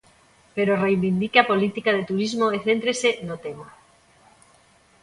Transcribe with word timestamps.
Pero 0.55 0.79
reivindique 0.85 1.37
a 1.39 1.49
política 1.51 1.91
de 1.93 2.07
turismo 2.09 2.45
e 2.55 2.57
céntrese 2.67 3.09
no 3.27 3.35
tema. 3.45 3.67